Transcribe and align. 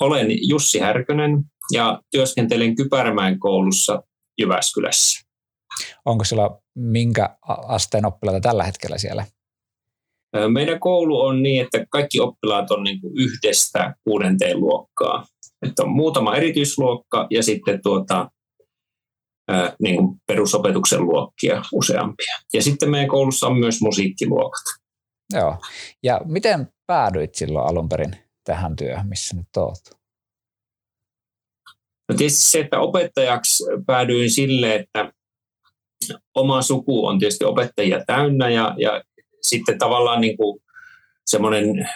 Olen 0.00 0.26
Jussi 0.48 0.78
Härkönen 0.78 1.44
ja 1.72 2.00
työskentelen 2.10 2.76
Kypärmäen 2.76 3.38
koulussa 3.38 4.02
Jyväskylässä. 4.40 5.28
Onko 6.04 6.24
sulla 6.24 6.60
minkä 6.74 7.36
asteen 7.46 8.06
oppilaita 8.06 8.40
tällä 8.40 8.64
hetkellä 8.64 8.98
siellä? 8.98 9.26
Meidän 10.48 10.80
koulu 10.80 11.20
on 11.20 11.42
niin, 11.42 11.64
että 11.64 11.86
kaikki 11.90 12.20
oppilaat 12.20 12.70
on 12.70 12.82
niin 12.82 13.00
kuin 13.00 13.12
yhdestä 13.16 13.94
kuudenteen 14.04 14.60
luokkaa. 14.60 15.24
Että 15.66 15.82
on 15.82 15.90
muutama 15.90 16.36
erityisluokka 16.36 17.26
ja 17.30 17.42
sitten 17.42 17.80
tuota, 17.82 18.30
niin 19.82 19.96
kuin 19.96 20.16
perusopetuksen 20.26 21.02
luokkia 21.02 21.62
useampia. 21.72 22.38
Ja 22.52 22.62
sitten 22.62 22.90
meidän 22.90 23.08
koulussa 23.08 23.46
on 23.46 23.58
myös 23.58 23.80
musiikkiluokat. 23.80 24.62
Joo. 25.34 25.56
Ja 26.02 26.20
miten 26.24 26.68
päädyit 26.86 27.34
silloin 27.34 27.68
alun 27.68 27.88
perin 27.88 28.16
tähän 28.44 28.76
työhön, 28.76 29.08
missä 29.08 29.36
nyt 29.36 29.56
olet? 29.56 30.02
No 32.08 32.16
tietysti 32.16 32.44
se, 32.44 32.60
että 32.60 32.80
opettajaksi 32.80 33.64
päädyin 33.86 34.30
sille, 34.30 34.74
että 34.74 35.12
oma 36.34 36.62
suku 36.62 37.06
on 37.06 37.18
tietysti 37.18 37.44
opettajia 37.44 38.04
täynnä 38.06 38.50
ja, 38.50 38.74
ja 38.78 39.02
sitten 39.42 39.78
tavallaan 39.78 40.20
niin 40.20 40.36
kuin 40.36 40.62
semmoinen 41.26 41.88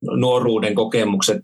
nuoruuden 0.00 0.74
kokemukset 0.74 1.42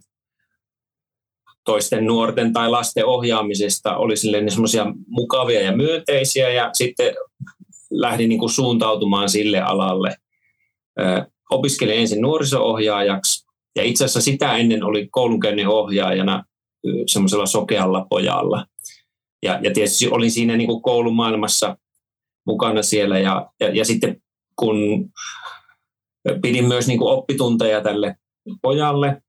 toisten 1.65 2.05
nuorten 2.05 2.53
tai 2.53 2.69
lasten 2.69 3.05
ohjaamisesta 3.05 3.97
oli 3.97 4.17
silleen 4.17 4.51
semmoisia 4.51 4.85
mukavia 5.07 5.61
ja 5.61 5.77
myönteisiä 5.77 6.49
ja 6.49 6.69
sitten 6.73 7.15
lähdin 7.91 8.29
niin 8.29 8.39
kuin 8.39 8.49
suuntautumaan 8.49 9.29
sille 9.29 9.61
alalle. 9.61 10.15
Opiskelin 11.51 11.99
ensin 11.99 12.21
nuoriso-ohjaajaksi 12.21 13.44
ja 13.75 13.83
itse 13.83 14.05
asiassa 14.05 14.21
sitä 14.21 14.57
ennen 14.57 14.83
oli 14.83 15.07
koulunkäynnin 15.11 15.67
ohjaajana 15.67 16.43
semmoisella 17.07 17.45
sokealla 17.45 18.05
pojalla. 18.09 18.65
Ja, 19.43 19.59
ja 19.63 19.71
tietysti 19.73 20.07
olin 20.07 20.31
siinä 20.31 20.57
niin 20.57 20.67
kuin 20.67 20.81
koulumaailmassa 20.81 21.77
mukana 22.45 22.81
siellä 22.81 23.19
ja, 23.19 23.49
ja, 23.59 23.69
ja 23.69 23.85
sitten 23.85 24.21
kun 24.59 25.09
pidin 26.41 26.65
myös 26.65 26.87
niin 26.87 26.99
kuin 26.99 27.13
oppitunteja 27.13 27.81
tälle 27.81 28.15
pojalle, 28.61 29.21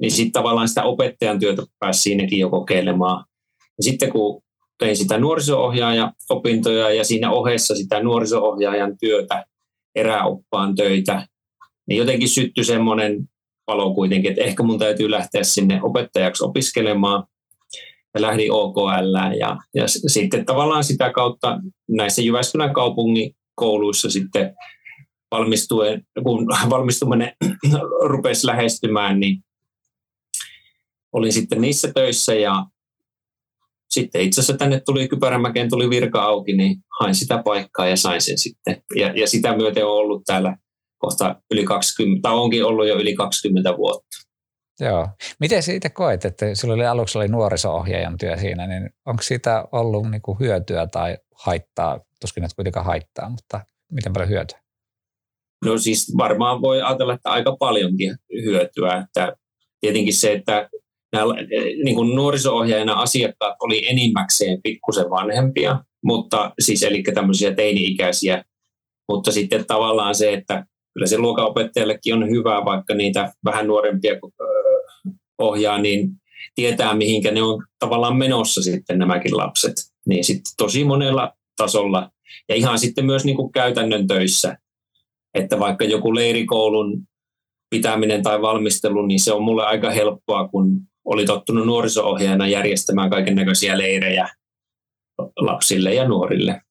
niin 0.00 0.10
sitten 0.10 0.32
tavallaan 0.32 0.68
sitä 0.68 0.82
opettajan 0.82 1.40
työtä 1.40 1.62
pääsi 1.78 2.00
siinäkin 2.00 2.38
jo 2.38 2.50
kokeilemaan. 2.50 3.24
Ja 3.78 3.84
sitten 3.84 4.12
kun 4.12 4.42
tein 4.78 4.96
sitä 4.96 5.18
nuoriso-ohjaaja 5.18 6.12
opintoja 6.30 6.90
ja 6.90 7.04
siinä 7.04 7.30
ohessa 7.30 7.74
sitä 7.74 8.02
nuoriso-ohjaajan 8.02 8.98
työtä, 8.98 9.44
eräoppaan 9.94 10.74
töitä, 10.74 11.26
niin 11.88 11.98
jotenkin 11.98 12.28
syttyi 12.28 12.64
semmoinen 12.64 13.28
palo 13.68 13.94
kuitenkin, 13.94 14.30
että 14.30 14.44
ehkä 14.44 14.62
mun 14.62 14.78
täytyy 14.78 15.10
lähteä 15.10 15.44
sinne 15.44 15.80
opettajaksi 15.82 16.44
opiskelemaan 16.44 17.24
ja 18.14 18.22
lähdin 18.22 18.52
OKL 18.52 19.36
ja, 19.38 19.56
ja 19.74 19.84
sitten 19.86 20.46
tavallaan 20.46 20.84
sitä 20.84 21.12
kautta 21.12 21.60
näissä 21.88 22.22
Jyväskylän 22.22 22.72
kaupungin 22.72 23.36
kouluissa 23.54 24.10
sitten 24.10 24.54
valmistuen, 25.30 26.06
kun 26.22 26.46
valmistuminen 26.70 27.32
rupesi 28.12 28.46
lähestymään, 28.46 29.20
niin 29.20 29.44
olin 31.12 31.32
sitten 31.32 31.60
niissä 31.60 31.92
töissä 31.94 32.34
ja 32.34 32.66
sitten 33.90 34.22
itse 34.22 34.40
asiassa 34.40 34.58
tänne 34.58 34.80
tuli 34.80 35.08
Kypärämäkeen, 35.08 35.70
tuli 35.70 35.90
virka 35.90 36.22
auki, 36.22 36.56
niin 36.56 36.76
hain 37.00 37.14
sitä 37.14 37.42
paikkaa 37.44 37.88
ja 37.88 37.96
sain 37.96 38.20
sen 38.20 38.38
sitten. 38.38 38.82
Ja, 38.94 39.12
ja 39.20 39.28
sitä 39.28 39.56
myöten 39.56 39.86
on 39.86 39.92
ollut 39.92 40.22
täällä 40.26 40.56
kohta 40.98 41.36
yli 41.50 41.64
20, 41.64 42.22
tai 42.22 42.34
onkin 42.34 42.64
ollut 42.64 42.88
jo 42.88 42.96
yli 42.96 43.14
20 43.14 43.76
vuotta. 43.76 44.28
Joo. 44.80 45.08
Miten 45.40 45.62
siitä 45.62 45.90
koet, 45.90 46.24
että 46.24 46.54
sillä 46.54 46.74
oli 46.74 46.86
aluksi 46.86 47.18
oli 47.18 47.28
nuoriso-ohjaajan 47.28 48.18
työ 48.18 48.36
siinä, 48.36 48.66
niin 48.66 48.90
onko 49.06 49.22
siitä 49.22 49.64
ollut 49.72 50.10
niin 50.10 50.22
kuin 50.22 50.38
hyötyä 50.38 50.86
tai 50.86 51.16
haittaa? 51.34 52.00
Tuskin 52.20 52.42
nyt 52.42 52.54
kuitenkaan 52.54 52.86
haittaa, 52.86 53.30
mutta 53.30 53.60
miten 53.92 54.12
paljon 54.12 54.28
hyötyä? 54.28 54.58
No 55.64 55.78
siis 55.78 56.12
varmaan 56.16 56.60
voi 56.60 56.82
ajatella, 56.82 57.14
että 57.14 57.30
aika 57.30 57.56
paljonkin 57.58 58.16
hyötyä. 58.44 58.96
Että 58.96 59.36
tietenkin 59.80 60.14
se, 60.14 60.32
että 60.32 60.68
nämä, 61.12 61.34
niin 61.84 61.94
kuin 61.94 62.16
nuoriso-ohjaajana 62.16 62.92
asiakkaat 62.92 63.56
oli 63.60 63.88
enimmäkseen 63.88 64.62
pikkusen 64.62 65.10
vanhempia, 65.10 65.84
mutta 66.04 66.52
siis 66.60 66.82
eli 66.82 67.02
tämmöisiä 67.02 67.54
teini-ikäisiä, 67.54 68.44
mutta 69.08 69.32
sitten 69.32 69.66
tavallaan 69.66 70.14
se, 70.14 70.32
että 70.32 70.66
kyllä 70.98 71.06
se 71.06 71.18
luokanopettajallekin 71.18 72.14
on 72.14 72.30
hyvä, 72.30 72.64
vaikka 72.64 72.94
niitä 72.94 73.32
vähän 73.44 73.66
nuorempia 73.66 74.14
ohjaa, 75.38 75.78
niin 75.78 76.10
tietää, 76.54 76.94
mihinkä 76.94 77.30
ne 77.30 77.42
on 77.42 77.64
tavallaan 77.78 78.16
menossa 78.16 78.62
sitten 78.62 78.98
nämäkin 78.98 79.36
lapset. 79.36 79.74
Niin 80.06 80.24
sitten 80.24 80.52
tosi 80.56 80.84
monella 80.84 81.32
tasolla 81.56 82.10
ja 82.48 82.54
ihan 82.54 82.78
sitten 82.78 83.06
myös 83.06 83.24
niin 83.24 83.36
kuin 83.36 83.52
käytännön 83.52 84.06
töissä, 84.06 84.58
että 85.34 85.58
vaikka 85.58 85.84
joku 85.84 86.14
leirikoulun 86.14 87.02
pitäminen 87.70 88.22
tai 88.22 88.42
valmistelu, 88.42 89.06
niin 89.06 89.20
se 89.20 89.32
on 89.32 89.42
mulle 89.42 89.66
aika 89.66 89.90
helppoa, 89.90 90.48
kun 90.48 90.80
oli 91.04 91.24
tottunut 91.24 91.66
nuoriso-ohjaajana 91.66 92.48
järjestämään 92.48 93.10
kaiken 93.10 93.34
näköisiä 93.34 93.78
leirejä 93.78 94.28
lapsille 95.36 95.94
ja 95.94 96.08
nuorille. 96.08 96.62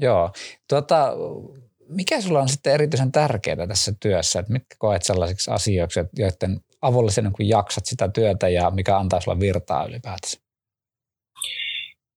Joo. 0.00 0.30
Tuota, 0.68 1.12
mikä 1.90 2.20
sulla 2.20 2.40
on 2.40 2.48
sitten 2.48 2.74
erityisen 2.74 3.12
tärkeää 3.12 3.66
tässä 3.66 3.92
työssä? 4.00 4.40
Että 4.40 4.52
mitkä 4.52 4.76
koet 4.78 5.02
sellaisiksi 5.02 5.50
asioiksi, 5.50 6.00
joiden 6.16 6.60
avulla 6.82 7.10
sen 7.10 7.32
kun 7.32 7.48
jaksat 7.48 7.86
sitä 7.86 8.08
työtä 8.08 8.48
ja 8.48 8.70
mikä 8.70 8.98
antaa 8.98 9.20
sulla 9.20 9.40
virtaa 9.40 9.84
ylipäätänsä? 9.84 10.40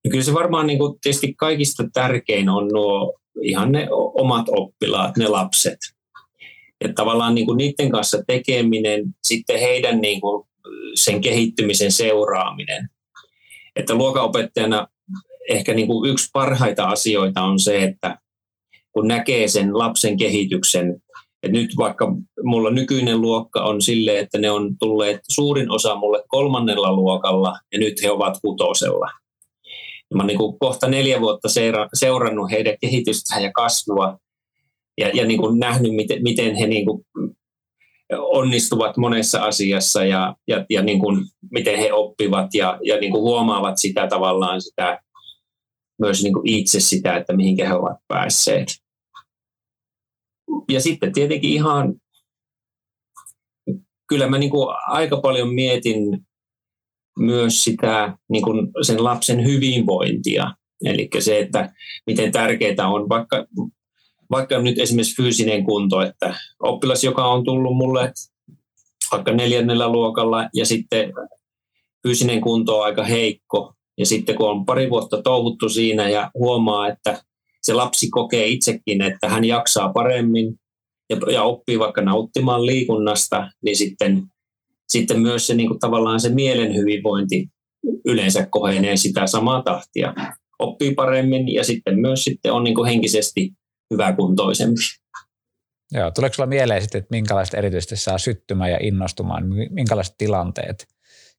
No 0.06 0.10
kyllä 0.12 0.24
se 0.24 0.34
varmaan 0.34 0.68
niin 0.68 0.80
kuin 0.80 1.00
tietysti 1.02 1.34
kaikista 1.34 1.84
tärkein 1.94 2.50
on 2.50 2.68
nuo 2.68 3.20
ihan 3.42 3.72
ne 3.72 3.88
omat 3.92 4.46
oppilaat, 4.50 5.18
ne 5.18 5.28
lapset. 5.28 5.80
Että 6.82 6.94
tavallaan 6.96 7.36
niin 7.36 7.46
kuin 7.46 7.58
niiden 7.58 7.92
kanssa 7.92 8.24
tekeminen, 8.28 9.04
sitten 9.24 9.60
heidän 9.60 10.02
niin 10.02 10.22
kuin 10.22 10.48
sen 10.96 11.22
kehittymisen 11.22 11.92
seuraaminen. 11.92 12.90
Että 13.76 13.96
luokanopettajana 13.96 14.88
ehkä 15.50 15.74
niin 15.74 15.88
kuin 15.88 16.12
yksi 16.12 16.30
parhaita 16.34 16.86
asioita 16.86 17.42
on 17.42 17.60
se, 17.60 17.84
että 17.84 18.18
kun 18.94 19.08
näkee 19.08 19.48
sen 19.48 19.78
lapsen 19.78 20.18
kehityksen 20.18 21.02
et 21.44 21.52
nyt 21.52 21.72
vaikka 21.78 22.16
mulla 22.44 22.70
nykyinen 22.70 23.22
luokka 23.22 23.64
on 23.64 23.82
sille, 23.82 24.20
että 24.20 24.38
ne 24.38 24.52
on 24.52 24.78
tulleet 24.80 25.20
suurin 25.30 25.72
osa 25.72 25.96
mulle 25.96 26.24
kolmannella 26.28 26.94
luokalla 26.96 27.60
ja 27.74 27.80
nyt 27.80 27.94
he 28.04 28.12
ovat 28.12 28.38
kutosella. 28.42 29.10
Mä 30.14 30.22
oon 30.22 30.28
niin 30.28 30.38
kuin 30.38 30.60
kohta 30.60 30.88
neljä 30.88 31.22
vuotta 31.22 31.48
seurannut 31.94 32.52
heidän 32.52 32.76
kehitystään 32.82 33.44
ja 33.44 33.52
kasvua 33.52 34.18
ja, 34.98 35.10
ja 35.14 35.26
niin 35.26 35.40
kuin 35.40 35.60
nähnyt, 35.60 35.96
miten, 35.96 36.24
miten 36.24 36.56
he 36.56 36.68
niin 36.68 36.86
kuin 36.86 37.06
onnistuvat 38.18 38.98
monessa 38.98 39.44
asiassa 39.44 40.06
ja, 40.06 40.36
ja, 40.48 40.66
ja 40.70 40.82
niin 40.82 41.00
kuin 41.00 41.26
miten 41.52 41.80
he 41.80 41.94
oppivat 41.94 42.54
ja, 42.54 42.80
ja 42.84 43.00
niin 43.00 43.12
kuin 43.12 43.22
huomaavat 43.22 43.78
sitä 43.78 44.08
tavallaan 44.08 44.62
sitä, 44.62 45.00
myös 46.00 46.24
niin 46.24 46.34
kuin 46.34 46.50
itse 46.50 46.80
sitä, 46.80 47.18
että 47.18 47.34
mihinkä 47.36 47.68
he 47.68 47.74
ovat 47.74 47.98
päässeet 48.08 48.83
ja 50.70 50.82
sitten 50.82 51.14
tietenkin 51.14 51.50
ihan, 51.50 51.94
kyllä 54.08 54.28
mä 54.28 54.38
niin 54.38 54.52
kuin 54.52 54.68
aika 54.88 55.22
paljon 55.22 55.54
mietin 55.54 56.26
myös 57.20 57.64
sitä 57.64 58.18
niin 58.30 58.44
kuin 58.44 58.68
sen 58.82 59.04
lapsen 59.04 59.44
hyvinvointia. 59.44 60.52
Eli 60.86 61.10
se, 61.20 61.40
että 61.40 61.74
miten 62.08 62.32
tärkeää 62.32 62.88
on 62.88 63.10
vaikka, 63.10 63.46
vaikka 64.32 64.62
nyt 64.62 64.80
esimerkiksi 64.80 65.16
fyysinen 65.16 65.66
kunto, 65.66 66.02
että 66.02 66.36
oppilas, 66.60 67.04
joka 67.04 67.26
on 67.26 67.44
tullut 67.44 67.78
mulle 67.78 68.14
vaikka 69.12 69.32
neljännellä 69.32 69.88
luokalla 69.88 70.50
ja 70.54 70.66
sitten 70.66 71.14
fyysinen 72.04 72.42
kunto 72.42 72.80
on 72.80 72.86
aika 72.86 73.04
heikko, 73.04 73.74
ja 73.98 74.06
sitten 74.06 74.36
kun 74.36 74.50
on 74.50 74.66
pari 74.66 74.90
vuotta 74.90 75.22
touhuttu 75.22 75.70
siinä 75.70 76.10
ja 76.10 76.32
huomaa, 76.34 76.88
että 76.88 77.24
se 77.64 77.74
lapsi 77.74 78.10
kokee 78.10 78.48
itsekin, 78.48 79.02
että 79.02 79.30
hän 79.30 79.46
jaksaa 79.46 79.94
paremmin 79.94 80.56
ja, 81.10 81.18
ja 81.32 81.44
oppii 81.44 81.80
vaikka 81.80 82.02
nauttimaan 82.02 82.66
liikunnasta, 82.66 83.52
niin 83.64 83.76
sitten 83.76 84.24
sitten 84.88 85.22
myös 85.22 85.48
se 85.48 85.54
niin 85.54 85.68
kuin 85.68 85.80
tavallaan 85.80 86.20
se 86.20 86.30
mielen 86.30 86.76
hyvinvointi 86.76 87.48
yleensä 88.06 88.48
kohenee 88.52 88.98
sitä 88.98 89.28
samaa 89.28 89.62
tahtia. 89.62 90.14
Oppii 90.60 90.94
paremmin 90.94 91.54
ja 91.54 91.64
sitten 91.64 92.00
myös 92.00 92.24
sitten 92.24 92.54
on 92.54 92.64
niin 92.64 92.76
kuin 92.76 92.90
henkisesti 92.90 93.52
hyväkuntoisempi. 93.94 94.82
Joo, 95.92 96.12
tuleeko 96.12 96.34
sinulla 96.34 96.50
mieleen 96.50 96.82
sitten, 96.82 97.00
että 97.00 97.12
minkälaista 97.12 97.58
erityisesti 97.58 97.96
saa 97.96 98.18
syttymään 98.18 98.72
ja 98.72 98.78
innostumaan, 98.82 99.44
minkälaiset 99.70 100.16
tilanteet 100.18 100.88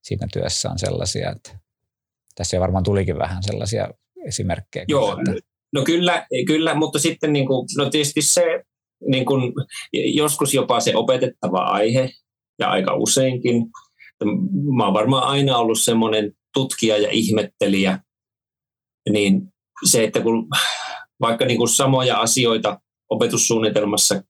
siinä 0.02 0.26
työssä 0.32 0.70
on 0.70 0.78
sellaisia, 0.78 1.30
että 1.30 1.58
tässä 2.34 2.60
varmaan 2.60 2.84
tulikin 2.84 3.18
vähän 3.18 3.42
sellaisia 3.42 3.88
esimerkkejä. 4.26 4.84
Joo, 4.88 5.18
että... 5.18 5.53
no 5.74 5.84
kyllä, 5.84 6.26
kyllä, 6.46 6.74
mutta 6.74 6.98
sitten 6.98 7.32
niin 7.32 7.46
kuin, 7.46 7.66
no 7.78 7.90
tietysti 7.90 8.22
se 8.22 8.62
niin 9.10 9.24
kuin, 9.24 9.52
joskus 9.92 10.54
jopa 10.54 10.80
se 10.80 10.96
opetettava 10.96 11.58
aihe 11.58 12.10
ja 12.58 12.70
aika 12.70 12.94
useinkin. 12.94 13.66
Mä 14.76 14.84
oon 14.84 14.94
varmaan 14.94 15.24
aina 15.24 15.56
ollut 15.56 15.80
semmoinen 15.80 16.32
tutkija 16.54 16.98
ja 16.98 17.08
ihmettelijä, 17.10 17.98
niin 19.10 19.42
se, 19.84 20.04
että 20.04 20.20
kun 20.20 20.48
vaikka 21.20 21.44
niin 21.44 21.58
kuin 21.58 21.68
samoja 21.68 22.20
asioita 22.20 22.80
opetussuunnitelmassa 23.10 24.22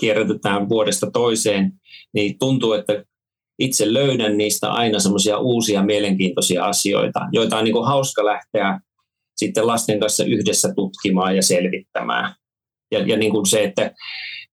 kierrätetään 0.00 0.68
vuodesta 0.68 1.10
toiseen, 1.10 1.72
niin 2.14 2.38
tuntuu, 2.38 2.72
että 2.72 3.04
itse 3.58 3.92
löydän 3.92 4.38
niistä 4.38 4.72
aina 4.72 4.98
semmoisia 4.98 5.38
uusia 5.38 5.82
mielenkiintoisia 5.82 6.64
asioita, 6.64 7.20
joita 7.32 7.58
on 7.58 7.64
niin 7.64 7.74
kuin 7.74 7.86
hauska 7.86 8.24
lähteä 8.24 8.80
sitten 9.36 9.66
lasten 9.66 10.00
kanssa 10.00 10.24
yhdessä 10.24 10.74
tutkimaan 10.74 11.36
ja 11.36 11.42
selvittämään. 11.42 12.34
Ja, 12.92 12.98
ja 12.98 13.16
niin 13.16 13.32
kuin 13.32 13.46
se, 13.46 13.64
että 13.64 13.94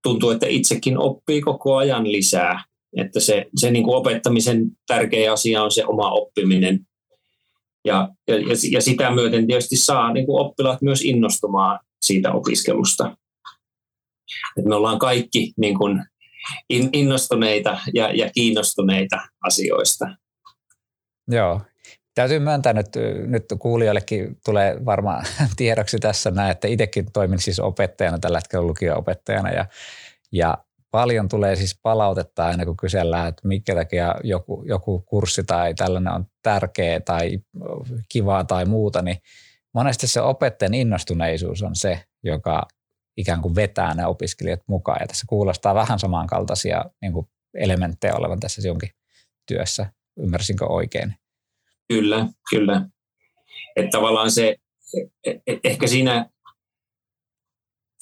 tuntuu, 0.04 0.30
että 0.30 0.48
itsekin 0.48 0.98
oppii 0.98 1.42
koko 1.42 1.76
ajan 1.76 2.12
lisää. 2.12 2.64
Että 2.98 3.20
se, 3.20 3.46
se 3.56 3.72
niin 3.72 3.84
kuin 3.84 3.96
opettamisen 3.96 4.72
tärkeä 4.88 5.34
asia 5.34 5.64
on 5.64 5.72
se 5.72 5.86
oma 5.86 6.12
oppiminen. 6.12 6.80
Ja, 7.86 8.10
ja, 8.28 8.36
ja 8.72 8.82
sitä 8.82 9.12
myöten 9.12 9.48
tietysti 9.48 9.76
saa 9.76 10.14
niin 10.14 10.26
kuin 10.26 10.46
oppilaat 10.46 10.82
myös 10.82 11.02
innostumaan 11.02 11.80
siitä 12.02 12.32
opiskelusta. 12.32 13.18
Et 14.58 14.66
me 14.66 14.76
ollaan 14.76 15.00
kaikki 15.00 15.54
niin 15.58 15.78
kuin 15.78 16.04
innostuneita 16.70 17.80
ja, 17.94 18.14
ja 18.14 18.30
kiinnostuneita 18.30 19.22
asioista. 19.42 20.06
Joo. 21.28 21.62
Täytyy 22.16 22.40
myöntää 22.40 22.74
nyt, 22.74 22.88
nyt 23.28 23.46
kuulijoillekin 23.60 24.40
tulee 24.46 24.86
varmaan 24.86 25.26
tiedoksi 25.58 26.00
tässä 26.00 26.32
näin, 26.32 26.52
että 26.52 26.68
itsekin 26.68 27.12
toimin 27.14 27.40
siis 27.40 27.60
opettajana 27.60 28.20
tällä 28.20 28.38
hetkellä 28.38 28.68
lukio-opettajana 28.68 29.50
ja, 29.52 29.66
ja 30.32 30.58
paljon 30.92 31.30
tulee 31.30 31.56
siis 31.56 31.80
palautetta 31.82 32.46
aina 32.46 32.66
kun 32.66 32.78
kysellään, 32.78 33.28
että 33.28 33.48
mikä 33.48 33.76
takia 33.76 34.16
joku, 34.24 34.64
joku 34.68 35.00
kurssi 35.00 35.44
tai 35.44 35.74
tällainen 35.74 36.14
on 36.14 36.26
tärkeä 36.42 37.00
tai 37.00 37.40
kivaa 38.10 38.44
tai 38.44 38.66
muuta, 38.66 39.02
niin 39.02 39.18
monesti 39.74 40.08
se 40.08 40.22
opettajan 40.22 40.74
innostuneisuus 40.74 41.64
on 41.64 41.76
se, 41.76 42.04
joka 42.24 42.68
ikään 43.18 43.42
kuin 43.42 43.56
vetää 43.56 43.94
ne 43.94 44.06
opiskelijat 44.06 44.62
mukaan. 44.68 44.98
Ja 45.02 45.08
tässä 45.08 45.26
kuulostaa 45.30 45.76
vähän 45.76 46.00
samankaltaisia 46.00 46.86
niin 47.02 47.14
kuin 47.14 47.28
elementtejä 47.54 48.16
olevan 48.16 48.40
tässä 48.40 48.68
jonkin 48.68 48.90
työssä. 49.48 49.92
Ymmärsinkö 50.18 50.66
oikein? 50.66 51.16
Kyllä, 51.94 52.28
kyllä. 52.50 52.90
Että 53.76 53.90
tavallaan 53.92 54.32
se, 54.32 54.56
e, 55.26 55.32
e, 55.48 55.60
ehkä 55.64 55.88
siinä, 55.88 56.30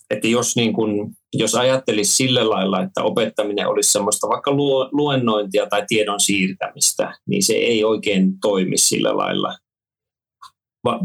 että 0.10 0.28
jos, 0.28 0.56
niin 0.56 0.74
kun, 0.74 1.14
jos 1.34 1.56
ajattelisi 1.56 2.14
sillä 2.14 2.50
lailla, 2.50 2.82
että 2.82 3.04
opettaminen 3.04 3.68
olisi 3.68 3.92
semmoista 3.92 4.28
vaikka 4.28 4.52
luennointia 4.92 5.66
tai 5.70 5.84
tiedon 5.88 6.20
siirtämistä, 6.20 7.20
niin 7.28 7.44
se 7.44 7.54
ei 7.54 7.84
oikein 7.84 8.40
toimi 8.40 8.78
sillä 8.78 9.18
lailla. 9.18 9.58
Va, 10.84 11.00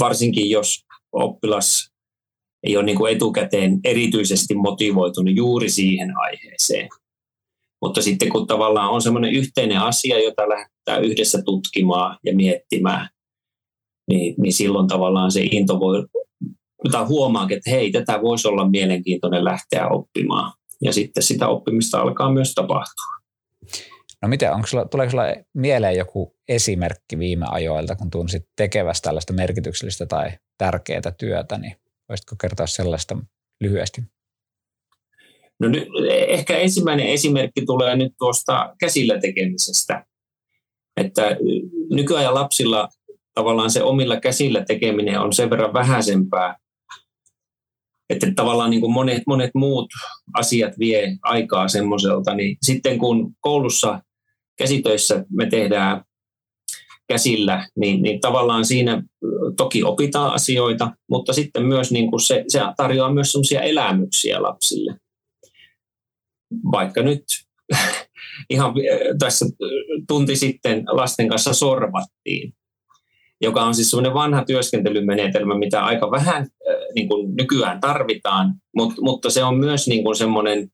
varsinkin 0.00 0.50
jos 0.50 0.84
oppilas 1.12 1.90
ei 2.62 2.76
ole 2.76 2.84
niin 2.84 2.98
kuin 2.98 3.12
etukäteen 3.12 3.80
erityisesti 3.84 4.54
motivoitunut 4.54 5.36
juuri 5.36 5.70
siihen 5.70 6.12
aiheeseen. 6.16 6.88
Mutta 7.82 8.02
sitten 8.02 8.28
kun 8.28 8.46
tavallaan 8.46 8.90
on 8.90 9.02
semmoinen 9.02 9.32
yhteinen 9.32 9.78
asia, 9.78 10.24
jota 10.24 10.48
lähdetään 10.48 11.04
yhdessä 11.04 11.42
tutkimaan 11.42 12.18
ja 12.24 12.36
miettimään, 12.36 13.08
niin, 14.10 14.34
niin 14.38 14.52
silloin 14.52 14.88
tavallaan 14.88 15.32
se 15.32 15.40
into 15.42 15.80
voi, 15.80 16.06
tai 16.90 17.04
huomaakin, 17.04 17.56
että 17.56 17.70
hei, 17.70 17.90
tätä 17.92 18.22
voisi 18.22 18.48
olla 18.48 18.68
mielenkiintoinen 18.68 19.44
lähteä 19.44 19.88
oppimaan. 19.88 20.52
Ja 20.82 20.92
sitten 20.92 21.22
sitä 21.22 21.48
oppimista 21.48 22.00
alkaa 22.00 22.32
myös 22.32 22.54
tapahtua. 22.54 23.18
No 24.22 24.28
miten, 24.28 24.52
onko 24.52 24.66
sulla, 24.66 24.84
tuleeko 24.84 25.10
sulla 25.10 25.24
mieleen 25.54 25.96
joku 25.96 26.36
esimerkki 26.48 27.18
viime 27.18 27.46
ajoilta, 27.50 27.96
kun 27.96 28.10
tunsit 28.10 28.42
tekevästä 28.56 29.04
tällaista 29.04 29.32
merkityksellistä 29.32 30.06
tai 30.06 30.30
tärkeää 30.58 31.12
työtä, 31.18 31.58
niin 31.58 31.76
Voisitko 32.08 32.36
kertoa 32.40 32.66
sellaista 32.66 33.18
lyhyesti? 33.60 34.02
No 35.60 35.68
nyt, 35.68 35.88
ehkä 36.08 36.58
ensimmäinen 36.58 37.06
esimerkki 37.06 37.64
tulee 37.66 37.96
nyt 37.96 38.12
tuosta 38.18 38.74
käsillä 38.80 39.20
tekemisestä. 39.20 40.06
Että 40.96 41.36
nykyajan 41.90 42.34
lapsilla 42.34 42.88
tavallaan 43.34 43.70
se 43.70 43.82
omilla 43.82 44.20
käsillä 44.20 44.64
tekeminen 44.64 45.20
on 45.20 45.32
sen 45.32 45.50
verran 45.50 45.72
vähäisempää, 45.72 46.56
että 48.10 48.32
tavallaan 48.36 48.70
niin 48.70 48.80
kuin 48.80 48.92
monet, 48.92 49.22
monet 49.26 49.50
muut 49.54 49.86
asiat 50.34 50.78
vie 50.78 51.16
aikaa 51.22 51.68
semmoiselta, 51.68 52.34
niin 52.34 52.56
sitten 52.62 52.98
kun 52.98 53.32
koulussa 53.40 54.00
käsitöissä 54.58 55.24
me 55.30 55.46
tehdään 55.46 56.04
käsillä, 57.08 57.68
niin, 57.76 58.02
niin 58.02 58.20
tavallaan 58.20 58.64
siinä 58.64 59.02
toki 59.56 59.82
opitaan 59.82 60.34
asioita, 60.34 60.90
mutta 61.10 61.32
sitten 61.32 61.64
myös 61.64 61.92
niin 61.92 62.10
kuin 62.10 62.20
se, 62.20 62.44
se 62.48 62.60
tarjoaa 62.76 63.12
myös 63.12 63.32
sellaisia 63.32 63.60
elämyksiä 63.60 64.42
lapsille. 64.42 64.94
Vaikka 66.72 67.02
nyt 67.02 67.24
ihan 68.50 68.74
tässä 69.18 69.46
tunti 70.08 70.36
sitten 70.36 70.84
lasten 70.86 71.28
kanssa 71.28 71.52
sorvattiin, 71.54 72.54
joka 73.40 73.62
on 73.64 73.74
siis 73.74 73.90
sellainen 73.90 74.14
vanha 74.14 74.44
työskentelymenetelmä, 74.44 75.58
mitä 75.58 75.84
aika 75.84 76.10
vähän 76.10 76.46
niin 76.94 77.08
kuin 77.08 77.36
nykyään 77.36 77.80
tarvitaan, 77.80 78.54
mutta, 78.76 79.02
mutta 79.02 79.30
se 79.30 79.44
on 79.44 79.58
myös 79.58 79.88
niin 79.88 80.04
kuin 80.04 80.16
semmoinen 80.16 80.68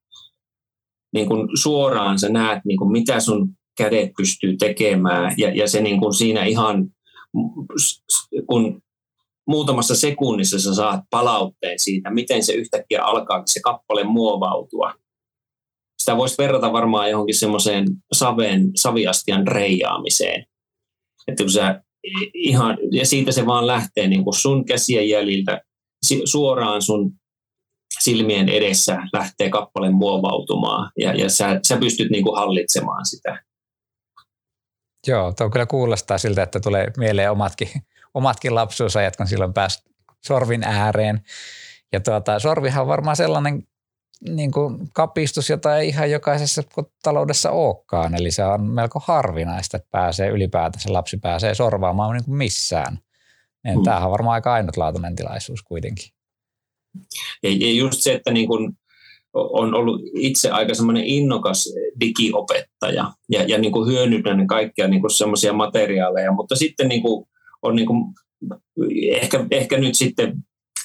niin 1.15 1.27
kuin 1.27 1.49
suoraan 1.63 2.19
sä 2.19 2.29
näet, 2.29 2.65
niin 2.65 2.79
kuin 2.79 2.93
mitä 2.93 3.21
sun 3.21 3.49
kädet 3.79 4.11
pystyy 4.17 4.57
tekemään 4.57 5.35
ja, 5.39 5.55
ja 5.55 5.69
se 5.69 5.81
niin 5.81 6.01
kuin 6.01 6.15
siinä 6.15 6.45
ihan, 6.45 6.87
kun 8.47 8.83
muutamassa 9.47 9.95
sekunnissa 9.95 10.61
sä 10.61 10.75
saat 10.75 11.01
palautteen 11.11 11.79
siitä, 11.79 12.11
miten 12.11 12.43
se 12.43 12.53
yhtäkkiä 12.53 13.05
alkaa 13.05 13.43
se 13.47 13.61
kappale 13.61 14.05
muovautua. 14.05 14.95
Sitä 16.05 16.17
voisi 16.17 16.39
verrata 16.39 16.73
varmaan 16.73 17.11
johonkin 17.11 17.35
semmoiseen 17.35 17.87
saveen, 18.13 18.71
saviastian 18.77 19.47
reijaamiseen. 19.47 20.45
Että 21.29 21.43
kun 21.43 21.53
sä 21.53 21.83
ihan, 22.35 22.79
ja 22.93 23.07
siitä 23.07 23.33
se 23.33 23.47
vaan 23.47 23.67
lähtee 23.67 24.07
niin 24.09 24.25
kuin 24.25 24.35
sun 24.35 24.65
käsien 24.65 25.09
jäljiltä 25.09 25.61
suoraan 26.25 26.83
sun 26.83 27.13
silmien 28.01 28.49
edessä 28.49 28.99
lähtee 29.13 29.51
kappale 29.51 29.91
muovautumaan 29.91 30.91
ja, 30.99 31.15
ja 31.15 31.31
sä, 31.31 31.61
sä 31.69 31.77
pystyt 31.77 32.11
niin 32.11 32.25
kuin 32.25 32.37
hallitsemaan 32.37 33.07
sitä. 33.07 33.43
Joo, 35.07 35.33
tuo 35.33 35.51
kyllä 35.51 35.67
kuulostaa 35.67 36.19
siltä, 36.19 36.43
että 36.43 36.61
tulee 36.61 36.87
mieleen 36.97 37.31
omatkin, 37.31 37.69
omatkin 38.15 38.55
lapsuusajat, 38.55 39.17
kun 39.17 39.27
silloin 39.27 39.55
pääsi 39.55 39.83
sorvin 40.25 40.65
ääreen. 40.65 41.23
Ja 41.93 42.01
tuota, 42.01 42.39
sorvihan 42.39 42.83
on 42.83 42.89
varmaan 42.89 43.17
sellainen 43.17 43.63
niin 44.29 44.51
kuin 44.53 44.89
kapistus, 44.93 45.51
jota 45.51 45.79
ei 45.79 45.89
ihan 45.89 46.11
jokaisessa 46.11 46.63
taloudessa 47.03 47.51
olekaan. 47.51 48.15
Eli 48.15 48.31
se 48.31 48.45
on 48.45 48.65
melko 48.65 49.01
harvinaista, 49.07 49.77
että 49.77 49.89
pääsee 49.91 50.29
ylipäätänsä, 50.29 50.93
lapsi 50.93 51.17
pääsee 51.17 51.55
sorvaamaan 51.55 52.17
niin 52.17 52.25
kuin 52.25 52.37
missään. 52.37 52.99
Niin 53.65 53.79
mm. 53.79 53.85
Tämähän 53.85 54.07
on 54.07 54.13
varmaan 54.13 54.35
aika 54.35 54.53
ainutlaatuinen 54.53 55.17
tilaisuus 55.17 55.63
kuitenkin. 55.63 56.09
Ja 57.43 57.73
just 57.73 58.01
se, 58.01 58.15
että 58.15 58.33
niin 58.33 58.49
kuin 58.49 58.73
on 59.35 59.75
ollut 59.75 60.01
itse 60.15 60.51
aika 60.51 60.75
semmoinen 60.75 61.05
innokas 61.05 61.75
digiopettaja 62.01 63.13
ja, 63.29 63.43
ja 63.43 63.59
niin 63.59 63.73
kuin 63.73 63.89
hyödynnän 63.89 64.47
kaikkia 64.47 64.89
niin 64.89 65.11
semmoisia 65.17 65.53
materiaaleja, 65.53 66.33
mutta 66.33 66.57
sitten 66.57 66.89
niin 66.89 67.03
kuin 67.03 67.27
on 67.63 67.77
niin 67.77 67.87
kuin 67.87 68.15
ehkä, 69.11 69.47
ehkä 69.51 69.79
nyt 69.79 69.95
sitten 69.95 70.35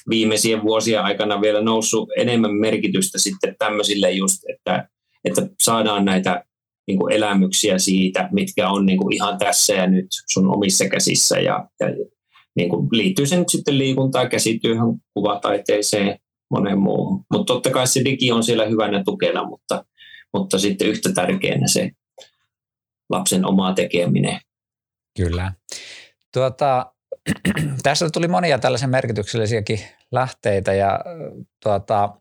viimeisien 0.08 0.62
vuosien 0.62 1.02
aikana 1.02 1.40
vielä 1.40 1.60
noussut 1.60 2.08
enemmän 2.16 2.54
merkitystä 2.54 3.18
sitten 3.18 3.54
tämmöisille 3.58 4.10
just, 4.10 4.42
että, 4.48 4.88
että 5.24 5.42
saadaan 5.62 6.04
näitä 6.04 6.44
niin 6.86 6.98
kuin 6.98 7.12
elämyksiä 7.12 7.78
siitä, 7.78 8.28
mitkä 8.32 8.70
on 8.70 8.86
niin 8.86 8.98
kuin 8.98 9.14
ihan 9.14 9.38
tässä 9.38 9.74
ja 9.74 9.86
nyt 9.86 10.06
sun 10.32 10.54
omissa 10.56 10.88
käsissä 10.88 11.38
ja, 11.38 11.68
ja 11.80 11.86
niin 12.56 12.68
kuin 12.68 12.88
liittyy 12.92 13.26
se 13.26 13.38
nyt 13.38 13.48
sitten 13.48 13.78
liikuntaan, 13.78 14.28
käsityöhön, 14.28 14.94
kuvataiteeseen, 15.14 16.18
moneen 16.50 16.78
muuhun. 16.78 17.24
Mutta 17.32 17.52
totta 17.52 17.70
kai 17.70 17.86
se 17.86 18.04
digi 18.04 18.32
on 18.32 18.42
siellä 18.42 18.66
hyvänä 18.66 19.02
tukena, 19.04 19.44
mutta, 19.44 19.84
mutta 20.34 20.58
sitten 20.58 20.88
yhtä 20.88 21.12
tärkeänä 21.12 21.66
se 21.66 21.90
lapsen 23.10 23.46
oma 23.46 23.72
tekeminen. 23.74 24.40
Kyllä. 25.16 25.52
Tuota, 26.34 26.92
tässä 27.82 28.10
tuli 28.12 28.28
monia 28.28 28.58
tällaisia 28.58 28.88
merkityksellisiäkin 28.88 29.80
lähteitä 30.12 30.72
ja 30.72 31.00
tuota, 31.62 32.14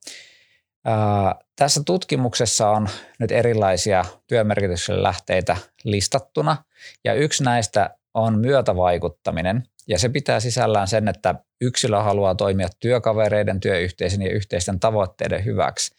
ää, 0.86 1.36
tässä 1.56 1.82
tutkimuksessa 1.86 2.70
on 2.70 2.88
nyt 3.20 3.32
erilaisia 3.32 4.06
työmerkityksellisiä 4.28 5.04
lähteitä 5.04 5.58
listattuna 5.84 6.64
ja 7.04 7.14
yksi 7.14 7.44
näistä 7.44 7.96
on 8.14 8.40
myötävaikuttaminen 8.40 9.64
ja 9.88 10.00
se 10.00 10.10
pitää 10.10 10.40
sisällään 10.40 10.88
sen, 10.88 11.08
että 11.08 11.36
yksilö 11.62 12.02
haluaa 12.02 12.36
toimia 12.36 12.68
työkavereiden, 12.80 13.60
työyhteisön 13.60 14.22
ja 14.22 14.32
yhteisten 14.32 14.80
tavoitteiden 14.80 15.46
hyväksi. 15.46 15.96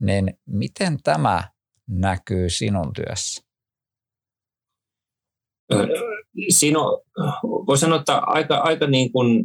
Niin 0.00 0.38
miten 0.46 1.02
tämä 1.02 1.42
näkyy 1.88 2.50
sinun 2.50 2.92
työssä? 2.92 3.44
Siinä 6.48 6.78
on, 6.78 7.00
voi 7.42 7.78
sanoa, 7.78 7.98
että 7.98 8.18
aika, 8.18 8.56
aika 8.56 8.86
niin 8.86 9.12
kuin, 9.12 9.44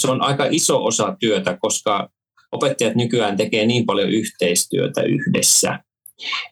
se 0.00 0.10
on 0.10 0.22
aika 0.22 0.46
iso 0.50 0.84
osa 0.84 1.16
työtä, 1.20 1.58
koska 1.60 2.08
opettajat 2.52 2.94
nykyään 2.94 3.36
tekee 3.36 3.66
niin 3.66 3.86
paljon 3.86 4.10
yhteistyötä 4.10 5.02
yhdessä. 5.02 5.78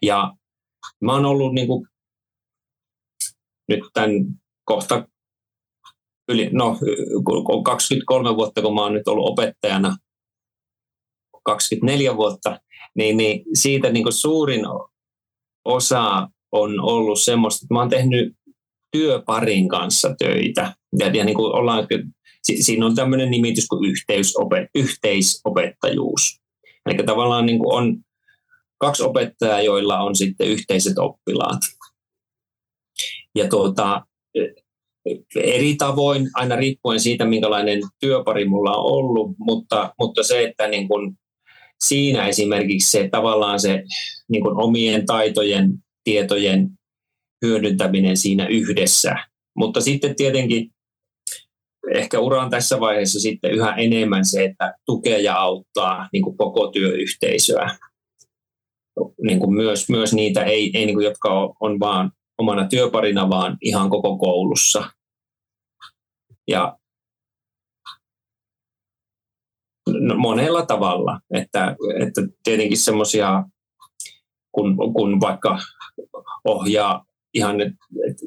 Ja 0.03 0.33
mä 1.01 1.13
oon 1.13 1.25
ollut 1.25 1.55
niin 1.55 1.67
kuin, 1.67 1.87
nyt 3.69 3.81
tämän 3.95 4.11
kohta 4.65 5.09
yli, 6.29 6.49
no 6.53 6.79
23 7.65 8.37
vuotta, 8.37 8.63
kun 8.63 8.75
mä 8.75 8.83
oon 8.83 8.95
nyt 8.95 9.09
ollut 9.09 9.29
opettajana, 9.29 9.97
24 11.45 12.17
vuotta, 12.17 12.61
niin, 12.95 13.17
niin 13.17 13.45
siitä 13.55 13.91
niin 13.91 14.03
kuin 14.03 14.13
suurin 14.13 14.61
osa 15.65 16.29
on 16.53 16.81
ollut 16.81 17.21
semmoista, 17.21 17.65
että 17.65 17.75
mä 17.75 17.81
oon 17.81 17.91
tehnyt 17.91 18.37
työparin 18.93 19.69
kanssa 19.69 20.15
töitä. 20.19 20.75
Ja, 20.99 21.07
ja 21.07 21.25
niin 21.25 21.37
kuin 21.37 21.55
ollaan, 21.55 21.87
siinä 22.43 22.87
on 22.87 22.95
tämmöinen 22.95 23.31
nimitys 23.31 23.67
kuin 23.67 23.91
yhteisopet, 23.91 24.69
yhteisopettajuus. 24.75 26.41
Eli 26.87 26.95
tavallaan 27.07 27.47
niin 27.47 27.59
kuin 27.59 27.75
on 27.75 27.97
kaksi 28.79 29.03
opettajaa, 29.03 29.63
joilla 29.63 30.01
on 30.01 30.17
sitten 30.17 30.49
yhteiset 30.49 30.99
oppilaat. 30.99 31.61
Ja 33.35 33.49
tuota, 33.49 34.03
eri 35.37 35.75
tavoin, 35.75 36.31
aina 36.35 36.57
riippuen 36.57 37.01
siitä, 37.01 37.25
minkälainen 37.25 37.81
työpari 38.01 38.45
mulla 38.45 38.71
on 38.71 38.93
ollut, 38.93 39.31
mutta, 39.39 39.95
mutta 39.99 40.23
se, 40.23 40.45
että 40.45 40.69
niin 40.69 40.89
kuin 40.89 41.19
siinä 41.85 42.27
esimerkiksi 42.27 42.91
se 42.91 43.09
tavallaan 43.09 43.61
se 43.61 43.83
niin 44.29 44.43
kuin 44.43 44.57
omien 44.57 45.07
taitojen, 45.07 45.73
tietojen 46.05 46.71
hyödyntäminen 47.43 48.17
siinä 48.17 48.47
yhdessä. 48.47 49.17
Mutta 49.57 49.81
sitten 49.81 50.17
tietenkin 50.17 50.71
ehkä 51.95 52.19
uran 52.19 52.51
tässä 52.51 52.81
vaiheessa 52.81 53.21
sitten 53.21 53.51
yhä 53.51 53.75
enemmän 53.75 54.25
se, 54.25 54.45
että 54.45 54.75
tukee 54.87 55.21
ja 55.21 55.37
auttaa 55.37 56.09
niin 56.13 56.23
kuin 56.23 56.37
koko 56.37 56.71
työyhteisöä. 56.71 57.77
Niin 59.23 59.41
kuin 59.41 59.55
myös, 59.55 59.89
myös 59.89 60.15
niitä, 60.15 60.45
ei, 60.45 60.71
ei 60.75 60.87
niin 60.87 60.97
kuin, 60.97 61.05
jotka 61.05 61.41
on, 61.41 61.55
on 61.61 61.81
vaan 61.81 62.13
omana 62.39 62.69
työparina, 62.69 63.31
vaan 63.31 63.57
ihan 63.63 63.91
koko 63.91 64.19
koulussa. 64.19 64.91
Ja 66.49 66.79
no, 69.89 70.15
monella 70.17 70.67
tavalla, 70.67 71.21
että, 71.35 71.77
että 72.07 72.21
tietenkin 72.45 72.79
semmoisia, 72.79 73.45
kun, 74.53 74.77
kun 74.77 75.21
vaikka 75.21 75.59
ohjaa 76.45 77.05
ihan, 77.35 77.61
että 77.61 78.27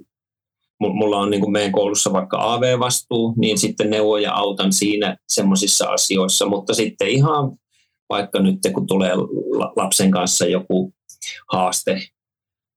mulla 0.80 1.18
on 1.18 1.32
niin 1.32 1.42
kuin 1.42 1.52
meidän 1.52 1.72
koulussa 1.72 2.14
vaikka 2.14 2.54
AV-vastuu, 2.54 3.34
niin 3.38 3.58
sitten 3.58 3.90
neuvon 3.90 4.22
ja 4.22 4.34
autan 4.34 4.74
siinä 4.74 5.18
semmoisissa 5.28 5.90
asioissa, 5.90 6.46
mutta 6.46 6.74
sitten 6.74 7.08
ihan 7.08 7.52
vaikka 8.10 8.40
nyt 8.40 8.60
kun 8.74 8.88
tulee 8.88 9.12
lapsen 9.76 10.12
kanssa 10.12 10.46
joku 10.46 10.94
haaste 11.52 12.02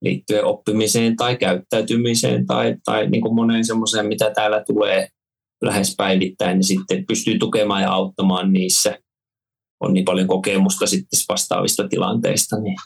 liittyen 0.03 0.45
oppimiseen 0.45 1.17
tai 1.17 1.37
käyttäytymiseen 1.37 2.47
tai, 2.47 2.77
tai 2.85 3.11
niin 3.11 3.23
kuin 3.23 3.35
moneen 3.35 3.65
semmoiseen, 3.65 4.07
mitä 4.07 4.31
täällä 4.31 4.65
tulee 4.67 5.09
lähes 5.63 5.95
päivittäin, 5.97 6.57
niin 6.57 6.65
sitten 6.65 7.07
pystyy 7.07 7.39
tukemaan 7.39 7.83
ja 7.83 7.93
auttamaan 7.93 8.53
niissä. 8.53 8.99
On 9.81 9.95
niin 9.95 10.05
paljon 10.05 10.27
kokemusta 10.27 10.87
sitten 10.87 11.21
vastaavista 11.29 11.89
tilanteista, 11.89 12.61
niin 12.61 12.77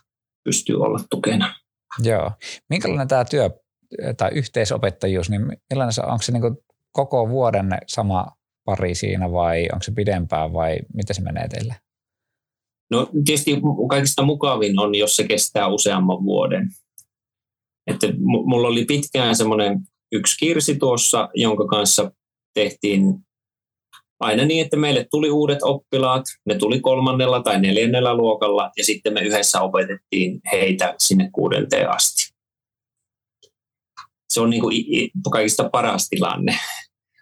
pystyy 0.44 0.76
olla 0.76 1.00
tukena. 1.10 1.54
Joo. 1.98 2.30
Minkälainen 2.70 3.08
tämä 3.08 3.24
työ 3.24 3.50
tai 4.16 4.30
yhteisopettajuus, 4.34 5.30
niin 5.30 5.46
millainen 5.70 5.92
se, 5.92 6.02
onko 6.02 6.22
se 6.22 6.32
niin 6.32 6.56
koko 6.92 7.28
vuoden 7.28 7.78
sama 7.86 8.26
pari 8.64 8.94
siinä 8.94 9.32
vai 9.32 9.68
onko 9.72 9.82
se 9.82 9.92
pidempään 9.92 10.52
vai 10.52 10.78
miten 10.94 11.16
se 11.16 11.22
menee 11.22 11.48
teille? 11.48 11.74
No 12.90 13.10
tietysti 13.24 13.60
kaikista 13.88 14.22
mukavin 14.22 14.80
on, 14.80 14.94
jos 14.94 15.16
se 15.16 15.24
kestää 15.24 15.66
useamman 15.68 16.24
vuoden. 16.24 16.68
Että 17.86 18.06
mulla 18.20 18.68
oli 18.68 18.84
pitkään 18.84 19.36
semmoinen 19.36 19.80
yksi 20.12 20.38
kirsi 20.38 20.76
tuossa, 20.76 21.28
jonka 21.34 21.66
kanssa 21.66 22.12
tehtiin 22.54 23.26
aina 24.20 24.44
niin, 24.44 24.64
että 24.64 24.76
meille 24.76 25.06
tuli 25.10 25.30
uudet 25.30 25.58
oppilaat, 25.62 26.24
ne 26.46 26.54
tuli 26.54 26.80
kolmannella 26.80 27.42
tai 27.42 27.60
neljännellä 27.60 28.14
luokalla 28.14 28.70
ja 28.76 28.84
sitten 28.84 29.12
me 29.12 29.20
yhdessä 29.20 29.60
opetettiin 29.60 30.40
heitä 30.52 30.94
sinne 30.98 31.30
kuudenteen 31.32 31.90
asti. 31.90 32.34
Se 34.32 34.40
on 34.40 34.50
niin 34.50 34.62
kuin 34.62 34.74
kaikista 35.32 35.68
paras 35.72 36.08
tilanne. 36.08 36.58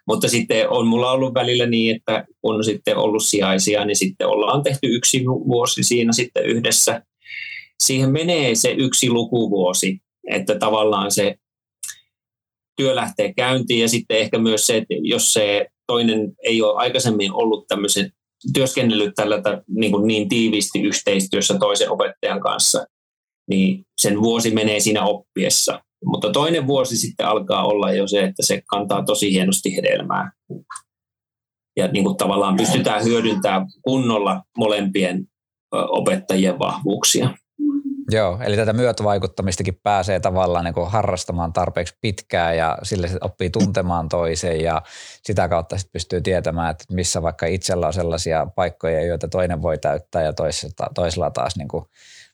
Mutta 0.07 0.29
sitten 0.29 0.69
on 0.69 0.87
mulla 0.87 1.11
ollut 1.11 1.33
välillä 1.33 1.65
niin, 1.65 1.95
että 1.95 2.25
kun 2.41 2.55
on 2.55 2.63
sitten 2.63 2.97
ollut 2.97 3.23
sijaisia, 3.23 3.85
niin 3.85 3.95
sitten 3.95 4.27
ollaan 4.27 4.63
tehty 4.63 4.87
yksi 4.87 5.25
vuosi 5.25 5.83
siinä 5.83 6.13
sitten 6.13 6.45
yhdessä. 6.45 7.01
Siihen 7.79 8.11
menee 8.11 8.55
se 8.55 8.71
yksi 8.71 9.09
lukuvuosi, 9.09 9.99
että 10.29 10.55
tavallaan 10.59 11.11
se 11.11 11.35
työ 12.77 12.95
lähtee 12.95 13.33
käyntiin 13.33 13.81
ja 13.81 13.89
sitten 13.89 14.17
ehkä 14.17 14.37
myös 14.37 14.67
se, 14.67 14.77
että 14.77 14.93
jos 15.01 15.33
se 15.33 15.67
toinen 15.89 16.33
ei 16.43 16.61
ole 16.61 16.77
aikaisemmin 16.77 17.33
ollut 17.33 17.67
tämmöisen 17.67 18.11
työskennellyt 18.53 19.15
tällä 19.15 19.41
niin, 19.67 19.91
kuin 19.91 20.07
niin 20.07 20.29
tiiviisti 20.29 20.81
yhteistyössä 20.81 21.57
toisen 21.59 21.91
opettajan 21.91 22.41
kanssa, 22.41 22.85
niin 23.49 23.85
sen 24.01 24.21
vuosi 24.21 24.51
menee 24.51 24.79
siinä 24.79 25.05
oppiessa. 25.05 25.81
Mutta 26.05 26.31
toinen 26.31 26.67
vuosi 26.67 26.97
sitten 26.97 27.27
alkaa 27.27 27.65
olla 27.65 27.91
jo 27.91 28.07
se, 28.07 28.23
että 28.23 28.43
se 28.45 28.61
kantaa 28.69 29.03
tosi 29.05 29.31
hienosti 29.31 29.75
hedelmää. 29.75 30.31
Ja 31.77 31.87
niin 31.87 32.03
kuin 32.03 32.17
tavallaan 32.17 32.55
pystytään 32.55 33.03
hyödyntämään 33.03 33.67
kunnolla 33.81 34.41
molempien 34.57 35.25
opettajien 35.71 36.59
vahvuuksia. 36.59 37.29
Joo, 38.11 38.39
eli 38.43 38.55
tätä 38.55 38.73
myötävaikuttamistakin 38.73 39.79
pääsee 39.83 40.19
tavallaan 40.19 40.65
niin 40.65 40.87
harrastamaan 40.87 41.53
tarpeeksi 41.53 41.97
pitkään 42.01 42.57
ja 42.57 42.77
sille 42.83 43.07
sit 43.07 43.23
oppii 43.23 43.49
tuntemaan 43.49 44.09
toisen 44.09 44.61
ja 44.61 44.81
sitä 45.23 45.47
kautta 45.49 45.77
sitten 45.77 45.91
pystyy 45.93 46.21
tietämään, 46.21 46.71
että 46.71 46.85
missä 46.91 47.21
vaikka 47.21 47.45
itsellä 47.45 47.87
on 47.87 47.93
sellaisia 47.93 48.47
paikkoja, 48.55 49.05
joita 49.05 49.27
toinen 49.27 49.61
voi 49.61 49.77
täyttää 49.77 50.23
ja 50.23 50.33
toisella, 50.33 50.89
toisella 50.95 51.31
taas 51.31 51.55
niin 51.55 51.67
kuin 51.67 51.85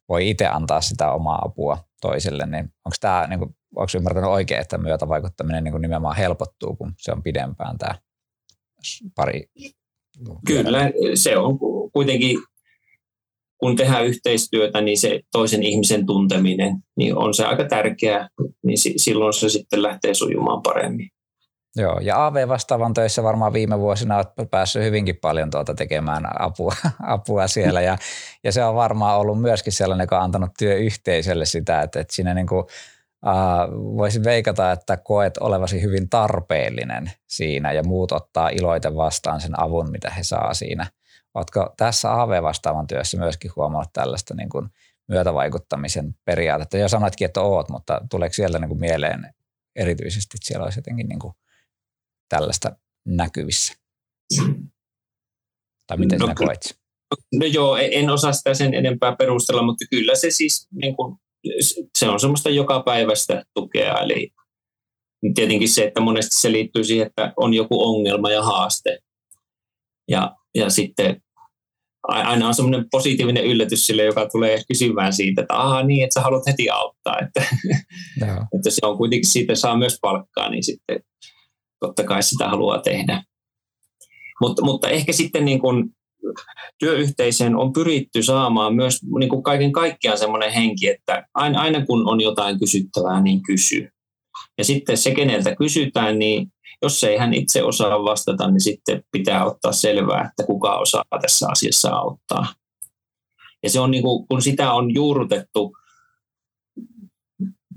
voi 0.09 0.29
itse 0.29 0.47
antaa 0.47 0.81
sitä 0.81 1.11
omaa 1.11 1.41
apua 1.45 1.77
toiselle, 2.01 2.45
niin 2.45 2.63
onko 2.63 2.95
tämä, 2.99 3.27
niin 3.27 3.39
kuin, 3.39 3.55
onko 3.75 3.91
ymmärtänyt 3.95 4.29
oikein, 4.29 4.61
että 4.61 4.77
myötävaikuttaminen 4.77 5.63
niin 5.63 5.71
kuin 5.71 5.81
nimenomaan 5.81 6.15
helpottuu, 6.15 6.75
kun 6.75 6.93
se 6.97 7.11
on 7.11 7.23
pidempään 7.23 7.77
tämä 7.77 7.95
pari? 9.15 9.49
Kyllä, 10.47 10.91
se 11.15 11.37
on 11.37 11.59
kuitenkin 11.93 12.37
kun 13.65 13.75
tehdään 13.75 14.05
yhteistyötä, 14.05 14.81
niin 14.81 14.97
se 14.97 15.19
toisen 15.31 15.63
ihmisen 15.63 16.05
tunteminen 16.05 16.77
niin 16.97 17.17
on 17.17 17.33
se 17.33 17.45
aika 17.45 17.63
tärkeää, 17.63 18.29
niin 18.63 18.77
silloin 18.77 19.33
se 19.33 19.49
sitten 19.49 19.83
lähtee 19.83 20.13
sujumaan 20.13 20.61
paremmin. 20.61 21.09
Joo, 21.75 21.99
ja 21.99 22.25
AV-vastaavan 22.25 22.93
töissä 22.93 23.23
varmaan 23.23 23.53
viime 23.53 23.79
vuosina 23.79 24.15
olet 24.15 24.51
päässyt 24.51 24.83
hyvinkin 24.83 25.17
paljon 25.21 25.51
tuota 25.51 25.73
tekemään 25.73 26.23
apua, 26.39 26.73
apua 27.15 27.47
siellä, 27.47 27.81
ja, 27.81 27.97
ja 28.43 28.51
se 28.51 28.63
on 28.63 28.75
varmaan 28.75 29.19
ollut 29.19 29.41
myöskin 29.41 29.73
sellainen, 29.73 30.03
joka 30.03 30.17
on 30.17 30.23
antanut 30.23 30.51
työyhteisölle 30.59 31.45
sitä, 31.45 31.81
että, 31.81 31.99
että 31.99 32.15
siinä 32.15 32.33
niin 32.33 32.47
kuin, 32.47 32.65
äh, 33.27 33.33
voisin 33.71 34.23
veikata, 34.23 34.71
että 34.71 34.97
koet 34.97 35.37
olevasi 35.37 35.81
hyvin 35.81 36.09
tarpeellinen 36.09 37.11
siinä, 37.27 37.71
ja 37.71 37.83
muut 37.83 38.11
ottaa 38.11 38.49
iloiten 38.49 38.95
vastaan 38.95 39.41
sen 39.41 39.59
avun, 39.59 39.91
mitä 39.91 40.09
he 40.09 40.23
saa 40.23 40.53
siinä– 40.53 40.87
Oletko 41.35 41.73
tässä 41.77 42.21
AV-vastaavan 42.21 42.87
työssä 42.87 43.17
myöskin 43.17 43.51
huomannut 43.55 43.93
tällaista 43.93 44.33
niin 44.33 44.49
kuin 44.49 44.69
myötävaikuttamisen 45.07 46.15
periaatetta? 46.25 46.77
Jo 46.77 46.89
sanoitkin, 46.89 47.25
että 47.25 47.41
oot, 47.41 47.69
mutta 47.69 48.01
tuleeko 48.11 48.33
siellä 48.33 48.59
niin 48.59 48.69
kuin 48.69 48.79
mieleen 48.79 49.33
erityisesti, 49.75 50.37
että 50.37 50.47
siellä 50.47 50.63
olisi 50.63 50.79
jotenkin 50.79 51.07
niin 51.07 51.19
kuin 51.19 51.33
tällaista 52.29 52.75
näkyvissä? 53.05 53.73
Tai 55.87 55.97
miten 55.97 56.19
no, 56.19 56.25
sinä 56.25 56.35
koet? 56.35 56.79
No 57.33 57.45
joo, 57.45 57.77
en 57.77 58.09
osaa 58.09 58.33
sitä 58.33 58.53
sen 58.53 58.73
enempää 58.73 59.15
perustella, 59.15 59.63
mutta 59.63 59.85
kyllä 59.89 60.15
se 60.15 60.31
siis 60.31 60.67
niin 60.71 60.95
kuin 60.95 61.17
se 61.97 62.09
on 62.09 62.19
semmoista 62.19 62.49
jokapäiväistä 62.49 63.43
tukea. 63.53 63.99
Eli 63.99 64.31
tietenkin 65.35 65.69
se, 65.69 65.83
että 65.83 66.01
monesti 66.01 66.35
se 66.35 66.51
liittyy 66.51 66.83
siihen, 66.83 67.07
että 67.07 67.33
on 67.37 67.53
joku 67.53 67.83
ongelma 67.83 68.31
ja 68.31 68.43
haaste. 68.43 68.99
Ja, 70.09 70.35
ja 70.55 70.69
sitten 70.69 71.21
aina 72.07 72.47
on 72.47 72.55
semmoinen 72.55 72.85
positiivinen 72.91 73.45
yllätys 73.45 73.85
sille, 73.85 74.03
joka 74.03 74.29
tulee 74.29 74.61
kysymään 74.67 75.13
siitä, 75.13 75.41
että 75.41 75.61
aha 75.61 75.83
niin, 75.83 76.03
että 76.03 76.13
sä 76.13 76.23
haluat 76.23 76.47
heti 76.47 76.69
auttaa. 76.69 77.17
Että, 77.19 77.43
että 78.55 78.69
se 78.69 78.85
on 78.85 78.97
kuitenkin 78.97 79.29
siitä 79.29 79.55
saa 79.55 79.77
myös 79.77 79.97
palkkaa, 80.01 80.49
niin 80.49 80.63
sitten 80.63 80.99
totta 81.79 82.03
kai 82.03 82.23
sitä 82.23 82.49
haluaa 82.49 82.81
tehdä. 82.81 83.23
Mutta, 84.41 84.65
mutta 84.65 84.89
ehkä 84.89 85.13
sitten 85.13 85.45
niin 85.45 85.59
kuin 85.59 85.85
työyhteisöön 86.79 87.55
on 87.55 87.73
pyritty 87.73 88.23
saamaan 88.23 88.75
myös 88.75 88.99
niin 89.19 89.29
kuin 89.29 89.43
kaiken 89.43 89.71
kaikkiaan 89.71 90.17
semmoinen 90.17 90.51
henki, 90.51 90.87
että 90.87 91.27
aina, 91.33 91.61
aina 91.61 91.85
kun 91.85 92.09
on 92.09 92.21
jotain 92.21 92.59
kysyttävää, 92.59 93.21
niin 93.21 93.43
kysy. 93.43 93.89
Ja 94.57 94.63
sitten 94.63 94.97
se, 94.97 95.11
keneltä 95.11 95.55
kysytään, 95.55 96.19
niin 96.19 96.47
jos 96.85 97.03
ei 97.03 97.17
hän 97.17 97.33
itse 97.33 97.63
osaa 97.63 98.03
vastata, 98.03 98.51
niin 98.51 98.61
sitten 98.61 99.03
pitää 99.11 99.45
ottaa 99.45 99.71
selvää, 99.71 100.21
että 100.21 100.43
kuka 100.45 100.79
osaa 100.79 101.03
tässä 101.21 101.47
asiassa 101.51 101.89
auttaa. 101.89 102.45
Ja 103.63 103.69
se 103.69 103.79
on 103.79 103.91
niin 103.91 104.03
kuin, 104.03 104.27
kun 104.27 104.41
sitä 104.41 104.73
on 104.73 104.93
juurrutettu 104.93 105.77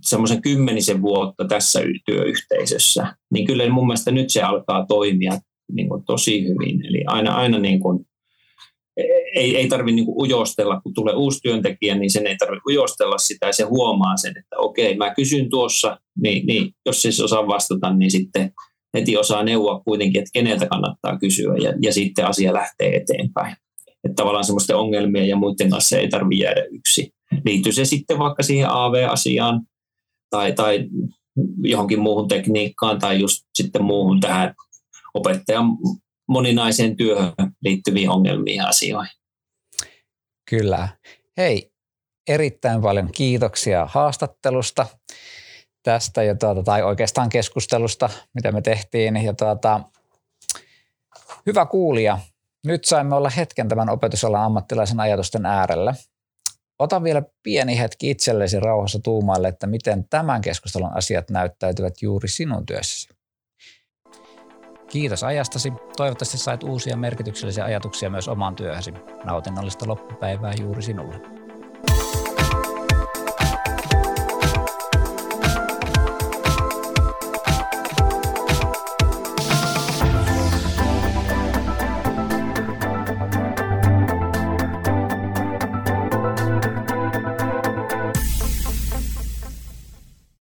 semmoisen 0.03 0.43
kymmenisen 0.43 1.03
vuotta 1.03 1.45
tässä 1.45 1.81
työyhteisössä, 2.07 3.17
niin 3.33 3.47
kyllä 3.47 3.71
mun 3.71 3.87
mielestä 3.87 4.11
nyt 4.11 4.31
se 4.31 4.43
alkaa 4.43 4.87
toimia 4.87 5.33
niin 5.73 5.89
kuin 5.89 6.05
tosi 6.05 6.43
hyvin. 6.43 6.87
Eli 6.87 7.05
aina, 7.07 7.35
aina 7.35 7.59
niin 7.59 7.81
kuin, 7.81 8.07
ei, 9.35 9.57
ei 9.57 9.69
tarvitse 9.69 9.95
niin 9.95 10.07
ujostella, 10.09 10.81
kun 10.81 10.95
tulee 10.95 11.15
uusi 11.15 11.41
työntekijä, 11.43 11.95
niin 11.95 12.11
sen 12.11 12.27
ei 12.27 12.37
tarvitse 12.37 12.63
ujostella 12.67 13.19
sitä 13.19 13.47
ja 13.47 13.53
se 13.53 13.63
huomaa 13.63 14.17
sen, 14.17 14.39
että 14.39 14.57
okei, 14.59 14.97
mä 14.97 15.15
kysyn 15.15 15.51
tuossa, 15.51 16.01
niin, 16.23 16.47
niin 16.47 16.73
jos 16.87 17.03
se 17.03 17.25
osaa 17.25 17.47
vastata, 17.47 17.95
niin 17.95 18.11
sitten 18.11 18.53
heti 18.97 19.17
osaa 19.17 19.43
neuvoa 19.43 19.81
kuitenkin, 19.81 20.19
että 20.19 20.31
keneltä 20.33 20.67
kannattaa 20.67 21.19
kysyä 21.19 21.55
ja, 21.63 21.73
ja 21.83 21.93
sitten 21.93 22.27
asia 22.27 22.53
lähtee 22.53 22.97
eteenpäin. 22.97 23.57
Että 24.05 24.15
tavallaan 24.17 24.45
semmoisten 24.45 24.77
ongelmien 24.77 25.29
ja 25.29 25.37
muiden 25.37 25.71
kanssa 25.71 25.99
ei 25.99 26.09
tarvitse 26.09 26.45
jäädä 26.45 26.65
yksi. 26.71 27.11
Liittyy 27.45 27.73
se 27.73 27.85
sitten 27.85 28.19
vaikka 28.19 28.43
siihen 28.43 28.71
AV-asiaan 28.71 29.63
tai, 30.31 30.53
tai 30.53 30.89
johonkin 31.63 32.01
muuhun 32.01 32.29
tekniikkaan 32.29 32.99
tai 32.99 33.21
just 33.21 33.45
sitten 33.55 33.85
muuhun 33.85 34.21
tähän 34.21 34.55
opettajan 35.15 35.65
moninaiseen 36.29 36.97
työhön 36.97 37.33
liittyviin 37.63 38.11
ongelmiin 38.11 38.57
ja 38.57 38.67
asioihin. 38.67 39.13
Kyllä. 40.51 40.89
Hei, 41.37 41.73
erittäin 42.29 42.83
paljon 42.83 43.13
kiitoksia 43.13 43.87
haastattelusta 43.87 44.87
tästä 45.89 46.23
ja 46.23 46.35
tuota, 46.35 46.63
tai 46.63 46.83
oikeastaan 46.83 47.29
keskustelusta, 47.29 48.11
mitä 48.35 48.53
me 48.53 48.61
tehtiin. 48.61 49.17
Ja 49.17 49.35
tuota, 49.35 49.81
hyvä 51.47 51.67
kuulija, 51.67 52.19
nyt 52.67 52.85
saimme 52.85 53.15
olla 53.15 53.31
hetken 53.31 53.69
tämän 53.69 53.89
opetusalan 53.89 54.45
ammattilaisen 54.45 55.01
ajatusten 55.01 55.47
äärellä. 55.47 55.95
Ota 56.79 57.03
vielä 57.03 57.23
pieni 57.43 57.79
hetki 57.79 58.11
itsellesi 58.11 58.61
rauhassa 58.61 58.99
tuumaille, 58.99 59.49
että 59.49 59.67
miten 59.67 60.09
tämän 60.09 60.41
keskustelun 60.41 60.97
asiat 60.97 61.31
näyttäytyvät 61.31 62.03
juuri 62.03 62.29
sinun 62.29 62.67
työssäsi. 62.67 63.09
Kiitos 64.91 65.25
ajastasi. 65.25 65.73
Toivottavasti 65.97 66.39
sait 66.39 66.63
uusia 66.63 66.97
merkityksellisiä 66.97 67.65
ajatuksia 67.65 68.11
myös 68.11 68.29
omaan 68.29 68.57
työhösi. 68.57 68.93
Nautinnollista 69.25 69.89
loppupäivää 69.89 70.53
juuri 70.61 70.83
sinulle. 70.83 71.38